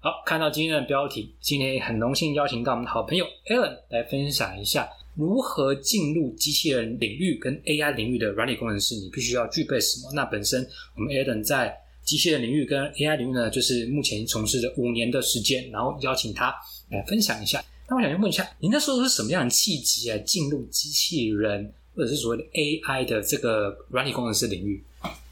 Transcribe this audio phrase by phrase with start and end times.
[0.00, 10.12] 好，看到今天的标题，今天很荣幸邀请到我们的好朋友 Alan 来分享一下如何进入机器人领域跟 AI 领域的软体工程师，你必须要具备什么？
[10.14, 10.64] 那本身
[10.94, 16.54] 我们 Alan 在机器人领域跟 AI 领域呢，就是目前从事了五年的时间，然后邀请他
[16.90, 17.60] 来分享一下。
[17.88, 24.80] 那我想先问一下，您那时候是什么样的契机啊，进入机器人或者是所谓的 AI 的这个软体工程师领域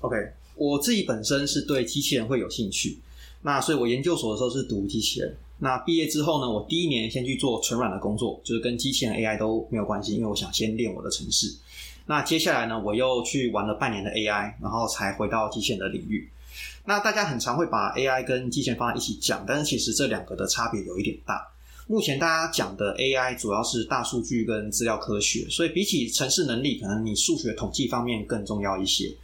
[0.00, 0.16] ？OK，
[0.56, 2.98] 我自己本身是对机器人会有兴趣。
[3.46, 5.36] 那所以，我研究所的时候是读机器人。
[5.60, 11.54] 那毕业之后呢，我第一年先去做纯软的工作，就是跟机器人 AI 都没有关系，因为我想先练我的程式。
[12.06, 16.28] 那接下来呢，我又去玩了半年的 AI，然后才回到机器人的领域。
[16.86, 21.46] 那大家很常会把 AI 跟机器人放在一起讲，但是其实这两个的差别有一点大。
[21.86, 29.14] 目前大家讲的 AI 主要是大数据跟资料科学，所以比起程式能力，可能你数学统计方面更重要一些。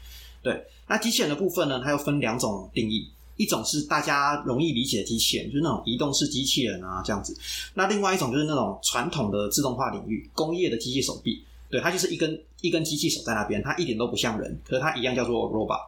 [0.45, 3.09] 对，那机器人的部分呢，它又分两种定义。
[3.43, 7.37] 一种是大家容易理解的机器人，就是那种移动式机器人啊这样子。
[7.75, 11.43] 那另外一种就是那种传统的自动化领域，工业的机器手臂。
[11.69, 15.81] 对，它就是一根一根机器手在那边，它一点都不像人，可是它一样叫做 robot。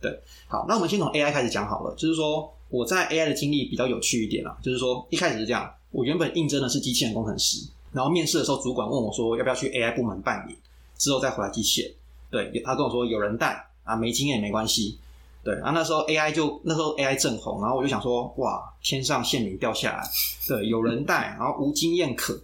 [0.00, 1.92] 对，好，那我们先从 AI 开始讲好了。
[1.96, 10.54] 就是说我在 AI 的经历比较有趣一点啊，就是说一开始是这样，我原本应征的是机器人工程师，然后面试的时候主管问我说要不要去 AI 部门办理，
[10.96, 11.92] 之后再回来机器人。
[12.30, 14.98] 对，他跟我说有人带啊，没经验没关系。
[15.42, 20.02] 对，然后那时候 AI 就那时候 AI 正红，然后我就想说，哇，天上馅饼掉下来，
[20.46, 22.38] 对，有人带，然后无经验可，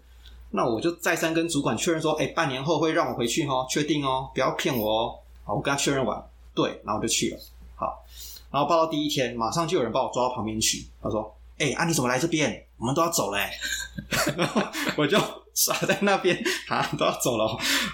[0.51, 5.15] 那我就再三跟主管确认说，哎，半年后会让我回去哦，确定哦，不要骗我哦。
[5.45, 7.39] 好，我跟他确认完，对，然后我就去了。
[7.75, 8.03] 好，
[8.51, 12.65] 然后报到第一天，马上就有人把我抓到旁边去，他说，哎，啊，你怎么来这边？
[12.79, 13.51] 我们都要走嘞。
[14.39, 14.63] 然后
[14.97, 15.19] 我就
[15.53, 17.45] 傻在那边，啊，都要走了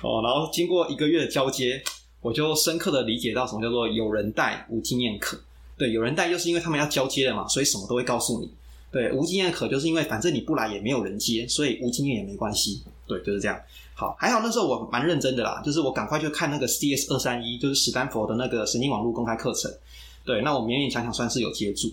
[0.02, 0.22] 哦。
[0.22, 1.82] 然后经过一个月的交接。
[2.22, 5.36] 我就深刻的理解到什么叫做有人带无经验可，
[5.76, 8.50] 对，有人带就是因为他们要交接了嘛，所以什么都会告诉你。
[8.90, 12.82] 对，无经验可就是因为反正你不来也没有人接，所以无经验也没关系。
[13.06, 13.58] 对，就是这样。
[13.94, 19.70] 好，还好那时候我蛮认真的啦，就是我赶快去看那个 CS 二三一，就是史丹佛的那个神经网络公开课程。
[20.24, 21.90] 对，那我勉勉强强算是有接住。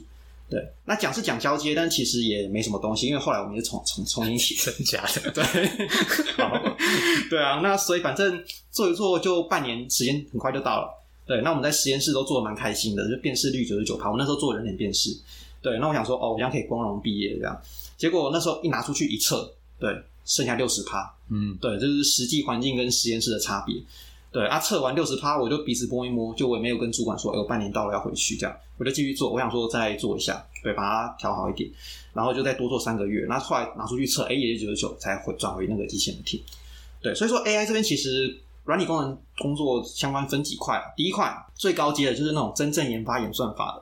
[0.50, 5.44] 对，那讲是讲交接，但其实也没什么东西，因为后来我们是重重重新起真假的，对，
[6.38, 6.76] 好，
[7.30, 10.90] 对啊，那所以反正做一做就半年时间很快就到了，
[11.28, 15.16] 对，那我们在实验室都做的蛮开心的，就辨识率九十九趴，我那时候做人脸辨识，
[15.62, 17.62] 对，那我想说哦，我这样可以光荣毕业这样，
[17.96, 19.96] 结果那时候一拿出去一测，对，
[20.26, 23.76] 剩下六十趴，嗯，对，这是实际环境跟实验室的差别。
[24.32, 29.32] 对啊，测完六十趴，我就鼻子摸一摸，就我也没有跟主管说，哎，半年到了要回去，这样我就继续做。
[29.32, 31.68] 我想说再做一下，对，把它调好一点，
[32.14, 33.26] 然后就再多做三个月。
[33.28, 36.44] 那后来拿出去测，哎，也是九十九，才回转回那个机器人体。
[37.02, 43.82] 对，所以说 AI 这边其实软体工程工作相关分几块，第一块最高阶的就是那种真正研发演算法的，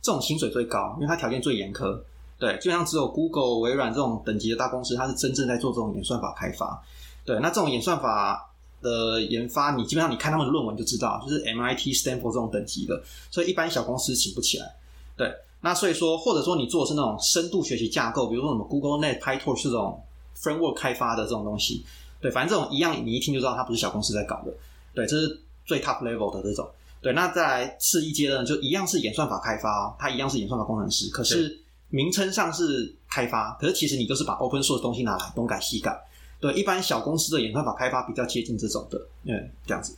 [0.00, 1.98] 这种薪水最高，因为它条件最严苛。
[2.38, 6.80] 对，基本上只有 Google、微软这种等级的大公司，它是真正在做这种演算法开发。
[7.24, 8.44] 对，那这种演算法。
[8.82, 14.74] 的研发，你基本上你看他们的论文就知道，就是 MIT、Stanford 这种等级的，所以一般小公司请不起来。
[15.16, 20.00] 对，那所以说，或者说你做的是那种深度学习架构，比如说什么 Google Net、PyTorch 这种
[20.36, 21.84] framework 开发的这种东西，
[22.20, 24.52] 对，反正这种一样，你一听就知道它不是小公司在搞的。
[24.94, 26.68] 对，这是最 top level 的这种。
[27.00, 31.58] 对，那再来次一阶的，就一样是演算法开发，它一样是演算法工程师，可是
[31.90, 35.96] 名称上是开发，可是其实你就是把 open source 东西拿来东改西改。
[36.40, 39.96] 对，一般小公司的演算法开发比较接近这种的，嗯，这样子。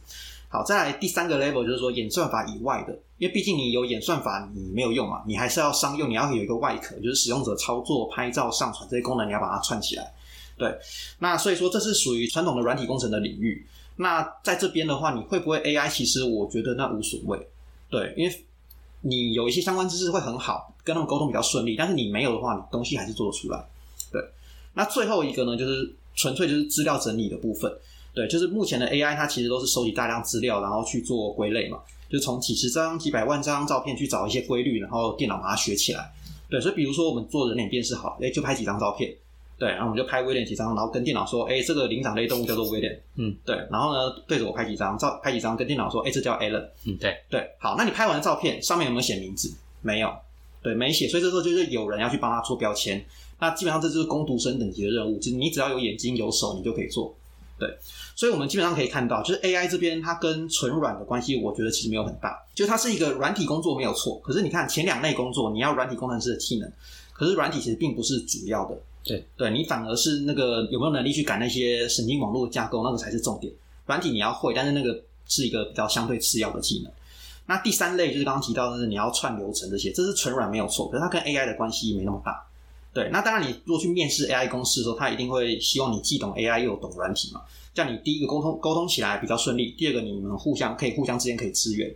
[0.49, 10.13] 好，再来第三个 level 就是说演算法以外的，因为毕竟你有演算法，你没有用嘛，你还是要商用，你要有一个外壳，就是使用者操作、拍照、上传这些功能，你要把它串起来。
[10.57, 10.75] 对，
[11.19, 13.65] 那所以说这是属于传统的软体工程的领域。
[13.97, 15.89] 那在这边的话，你会不会 AI？
[15.89, 17.49] 其实我觉得那无所谓。
[17.89, 18.45] 对，因为
[19.03, 21.77] 你有一些相关知识会很好，跟他们沟通比较顺利。
[21.77, 23.65] 但是你没有的话，你东西还是做得出来。
[24.11, 24.21] 对，
[24.75, 25.95] 那最后一个呢，就是。
[26.21, 27.73] 纯粹就是资料整理的部分，
[28.13, 31.79] 对，就是目前的 AI 它其实都是收集大量资料，然后去做归类嘛，
[32.11, 36.13] 就从几十张、几百万张照片去找一些规律，然后电脑把它学起来。
[36.51, 39.11] 对，所以比如说我们做人脸辨识好，哎，就拍几张照片，
[39.59, 49.51] 对，然后我们就拍威廉几张，然后跟电脑说，哎，这个灵长类动物叫做威廉，嗯，对，然后呢对着我拍几张照，拍几张跟电脑说，哎，这叫 Allen，嗯，对，对，好，那你拍完的照片上面有没有写名字？
[49.81, 50.13] 没有，
[50.63, 53.03] 对，没写，所以这时候就是有人要去帮他做标签。
[53.41, 57.15] 那基本上这就是攻读生等级的任务，就是你只要有眼睛有手，你就可以做。
[57.59, 57.69] 对，
[58.15, 62.43] 所以我们基本上可以看到，就是 AI 这边它跟纯软的关系，我觉得其实没有很大。
[62.55, 66.73] 就是它是一个软体工作没有错，可是你看前两类工作，你要软体工程师的技能，
[67.13, 68.79] 可是软体其实并不是主要的。
[69.05, 73.53] 对，对你反而是那个有没有能力去改那些神经网络架构，那个才是重点。
[73.87, 76.91] 软体你要会，但是那个是一个比较相对次要的技能。
[77.47, 82.43] 那第三类就是刚刚提到的是你要串流程这些，这是纯软没有错，可是它跟 AI 的关系没那么大。
[82.93, 87.41] 对，那当然你如果去面试 AI 公司的时候，他一定会希望你既懂 AI 又懂软体嘛，
[87.73, 91.89] 这样你第一个沟通沟通起来比较顺利，第二个你们互相可以互相之间可以支援。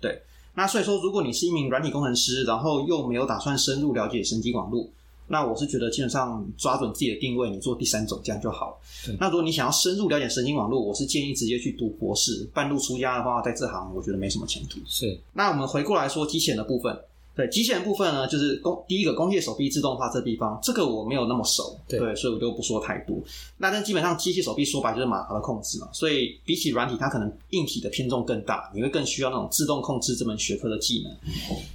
[0.00, 0.22] 对，
[0.54, 4.88] 那所以说如果你是一名软体工程师，然后又没有打算深入了解神经网络。
[5.28, 8.76] 那我是觉得基本上抓准自己的定位，你做第三种这样就好了。
[9.18, 12.48] 那如果你想要深入了解神经网络，我是建议直接去读博士。
[12.54, 14.78] 半路出家的话，在这行我觉得没什么前途。
[14.86, 15.18] 是。
[15.32, 16.96] 那我们回过来说机器人的部分。
[17.36, 23.22] 对机器人部分呢，就是工第一个工业手臂自动化这地方，这个我没有那么熟，对，所以我就不说太多。
[23.58, 31.14] 那但基本上机器手臂说白就是马达的控制嘛，所以比起软体，它可能硬体的偏重更大，你会更需要那种自动控制这门学科的技能。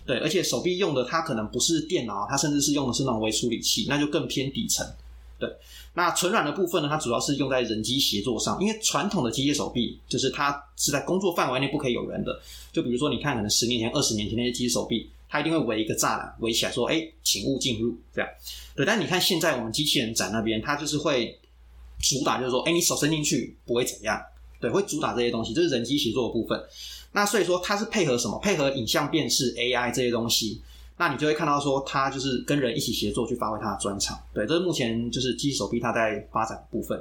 [0.03, 4.83] 对，而且手臂用的它可能不是电脑，它甚至是用的是那种微处理器，那就更偏底层。
[5.37, 5.49] 对，
[5.93, 12.39] 那纯软的部分呢，它主要是用在人机协作上，因为传统的机械手臂就是它是在工作范围内不可以有人的，
[12.71, 15.09] 就比如说你看，可能十年前、二十年前那些机械手臂。
[15.33, 18.29] 它一定会围一个栅栏围起来，说：“哎，请勿进入。”这样，
[18.75, 18.85] 对。
[18.85, 21.39] 但你看现在我们机器人展那边，它就是会
[22.01, 24.21] 主打，就是说：“哎，你手伸进去不会怎样。”
[24.59, 26.61] 对，会主打这些东西，这是人机协作的部分。
[27.13, 28.37] 那所以说它是配合什么？
[28.39, 30.61] 配合影像辨识 AI 这些东西。
[31.01, 34.15] 那你就会看到说，它就是跟人一起协作去发挥它的专长。
[34.35, 36.95] 对，这是目前就是机器手臂它在发展的部分。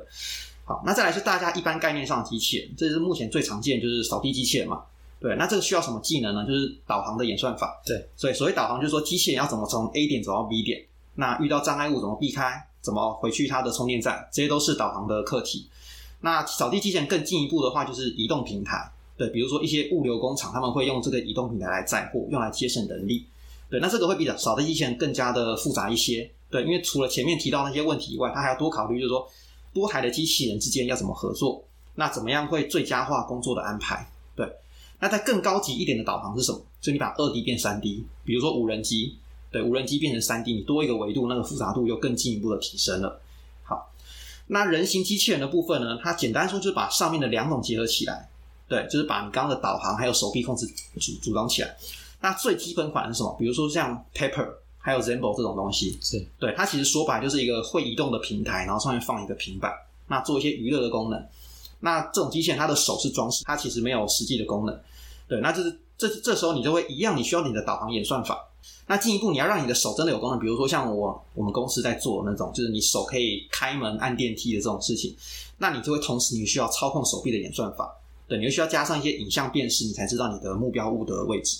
[0.65, 4.81] 好，那再来是大家一般概念上的机器人，这是目前最常见就是扫地机器人嘛。
[5.21, 6.47] 对，那这个需要什么技能呢？
[6.47, 7.79] 就是导航的演算法。
[7.85, 10.83] 对，所以所谓导航就是说机器人要怎么从 A 点走到 B 点，
[11.17, 15.69] 那遇到障碍物怎么避开，怎么回去它的充电站，这些都是导航的课题。
[16.23, 18.91] 那扫地机器人更进一步的话，就是移动平台。
[19.19, 23.27] 对，比如说一些物流工厂，他们会用这个移动平台来载货，用来节省人力。
[23.71, 26.29] 对，那这个会比较少的机器人更加的复杂一些。
[26.51, 29.27] 对，因为除了前面提到那些问题以外，它还要多考虑，就是说
[29.73, 31.65] 多台的机器人之间要怎么合作，
[31.95, 34.11] 那怎么样会最佳化工作的安排？
[34.35, 34.51] 对。
[34.99, 36.61] 那在更高级一点的导航是什么？
[36.81, 39.17] 就你把二 D 变三 D，比如说无人机，
[39.51, 43.21] 对，无人机变成三 D，你多一个维度，那个复杂度又更进一步的提升了。
[43.63, 43.93] 好，
[44.49, 45.99] 那人形机器人的部分呢？
[46.03, 48.29] 它简单说就是把上面的两种结合起来，
[48.69, 51.77] 对，就是把你刚刚的导航还有手臂控制组组装起来。
[52.21, 53.35] 那最基本款是什么？
[53.39, 59.73] 比如说像 Pepper 还有 Zembo 这种东西，是对它其实说白就是一个会移动的平台，然后上面放一个平板，
[60.07, 61.23] 那做一些娱乐的功能。
[61.81, 64.81] 那这种机器人它的手是装饰，它其实没有实际的功能。
[65.27, 68.47] 对，那就是这这时候你就会一样，你需要你的导航演算法。
[68.87, 75.17] 那进一步你要让你的手真的有功能，比如说像我我们公司在做那种，就是你手可以开门按电梯的这种事情，
[75.57, 77.91] 那你就会同时你需要操控手臂的演算法。
[78.29, 81.59] 对，你就需要加上一些影像辨识，你才知道你的目标物的位置。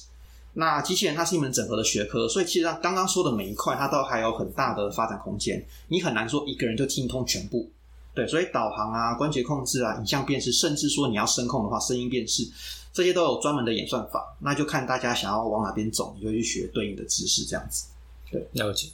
[0.55, 5.65] 那机器人它是一门整合的学科，所以其实刚刚说的每一块它都还有很大的发展空间。
[5.89, 7.71] 你很难说一个人就精通全部。
[8.13, 12.43] 对，所以导航啊、关节控制啊、影像辨识，甚至说你要声控的话，声音辨识。
[12.93, 17.87] 这些都有专门的演算法，那就看大家想要往哪边走，你就去学对应的知识，这样子。
[18.29, 18.89] 对，了解。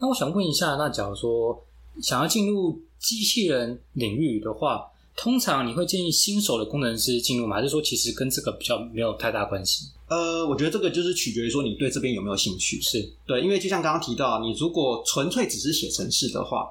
[0.00, 1.64] 那我想问一下，那假如说
[2.02, 4.84] 想要进入机器人领域的话，
[5.16, 7.54] 通常你会建议新手的工程师进入吗？
[7.54, 9.86] 还是说其实跟这个比较没有太大关系？
[10.08, 12.80] 呃，我觉得这个就是取决于说你对这边有没有兴趣。
[12.80, 16.68] 是对，因为就像刚刚提到，你如果纯粹只是写程式的话，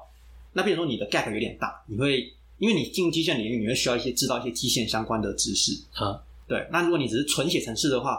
[0.52, 6.20] 那比如说你的 gap 有点大，你会因为你进入机械领域，你会需要一些知道一些机械相关的知识啊。
[6.48, 8.18] 对，那如果你只是纯写程式的话，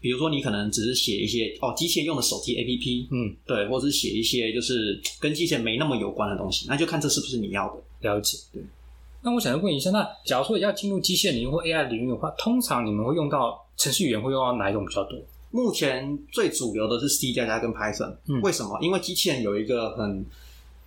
[0.00, 7.82] 比如说你可能只是写一些哦机械用的手机 APP，嗯，对，或者是写一些就是跟机械没那么有关的东西，那就看这是不是你要的。
[8.08, 8.62] 了解，对。
[9.24, 15.18] 那我想问一下，那假如说要进入机械领域或 AI 领域的话，通常你们会用到程序员会用到哪一种比较多？
[15.50, 18.14] 目前最主流的是 C 加加跟 Python。
[18.28, 18.78] 嗯，为什么？
[18.82, 20.26] 因为机器人有一个很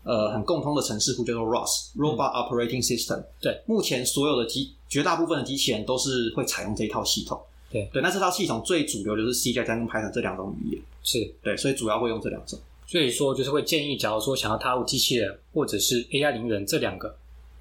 [0.03, 3.23] 呃很共通的程式库叫做 ROS（Robot Operating System）。
[3.41, 7.41] 对，目前所有的机绝大部分的机器人都是会采用这一套系统，
[7.71, 8.01] 对对。
[8.03, 12.59] 那这套系统最主流就是 C 加加跟 Python 这两种语言，是对，所以主要会用这两种。
[12.85, 17.13] 所以说就是会建议，假如说想要踏入机器人或者是 AI 领域人这两个，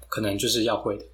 [0.07, 1.05] 可能就是要会的。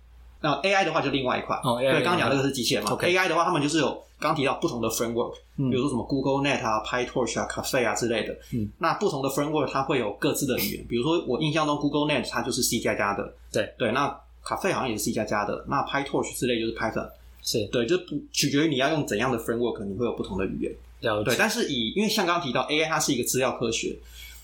[0.41, 2.91] 那 AI 的话就另外一块，哦，对，刚刚讲这个是机器人嘛。
[2.91, 8.37] AI 的话，他们就是有刚提到不同的 framework，比如说什么 Google Net 啊、PyTorch 啊、Cafe 啊之类的。
[8.53, 14.19] 嗯，那不同的 framework 它会有各自的语言，比如说我印象中 Google Net 它就是 C 加加的，对对，那。
[14.45, 17.07] 卡费好像也是 C 加加的，那 PyTorch 之类就是 Python，
[17.41, 17.97] 是对，就
[18.33, 20.75] 取决于你要用怎样的 framework，你会有不同的语言。
[21.23, 23.97] 对，但是以因为像刚刚提到 AI 它是一个资料科学，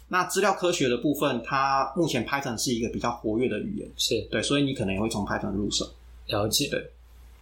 [0.10, 5.90] 那资料科学的部分，它目前 Python 是一个比较活跃的语言，是对，所以你可能也会从 Python 入手。
[6.28, 6.68] 了解。
[6.70, 6.84] 对，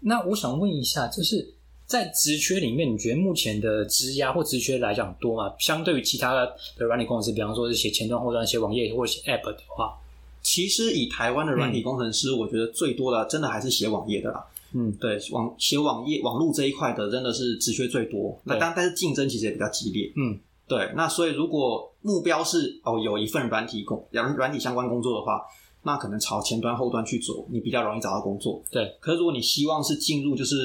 [0.01, 1.53] 那我想问一下，就是
[1.85, 5.53] 在职缺里面，你觉得目前的职压或职缺来讲多吗？
[5.59, 9.97] 相对于其他的软体工程师，比方说是写前端、后端、写网页或者写 App 的话。
[10.43, 14.45] 其实以台湾的软体工程师，我觉得最多的真的还是写网页的啦。
[14.73, 18.39] 嗯，对，网写网页、网络这一块的真的是职缺最多。
[18.45, 20.09] 那对当但是竞争其实也比较激烈。
[20.15, 20.91] 嗯，对。
[20.95, 25.41] 那所以如果目标是哦有一份软体工软软体相关工作的话，
[25.83, 28.63] 那可能朝前端后端去走，你比较容易找到工作。
[28.71, 28.95] 对。
[29.01, 30.55] 可是如果你希望是进入就是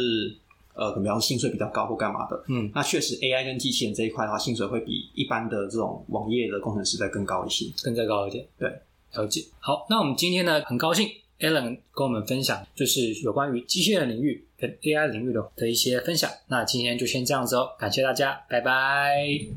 [0.74, 7.66] 呃，可能比方薪水比较高或干嘛的，嗯，那确实 AI 跟机器人这一块的话，薪水会比一般的这种网页的工程师再更高一些。
[7.82, 8.46] 更再高一点。
[8.56, 8.70] 对，
[9.14, 9.44] 了解。
[9.58, 11.08] 好，那我们今天呢，很高兴
[11.40, 16.30] Alan 跟我们分享，就是有关于机器人领域跟 AI 领域的的一些分享。
[16.48, 19.52] 那今天就先这样子哦，感谢大家，拜拜。